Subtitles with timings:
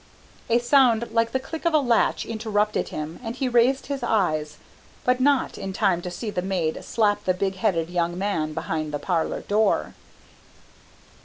[0.49, 4.57] A sound like the click of a latch interrupted him and he raised his eyes,
[5.03, 8.91] but not in time to see the maid slap the big headed young man behind
[8.91, 9.93] the parlour door.